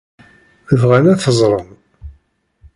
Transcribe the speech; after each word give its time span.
Bɣan 0.81 1.05
ad 1.11 1.19
t-ẓren? 1.19 1.69